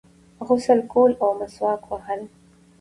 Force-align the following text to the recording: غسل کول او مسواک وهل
غسل 0.47 0.79
کول 0.91 1.11
او 1.23 1.29
مسواک 1.39 1.81
وهل 1.89 2.21